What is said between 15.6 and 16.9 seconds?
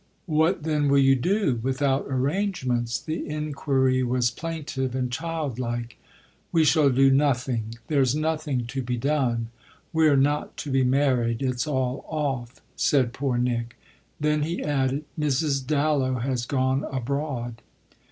Dallow has gone